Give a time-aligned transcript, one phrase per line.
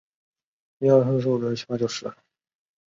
[0.79, 2.21] 它们有时会成群的迁徙。